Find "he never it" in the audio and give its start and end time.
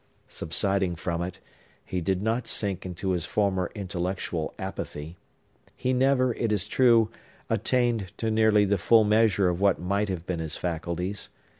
5.75-6.51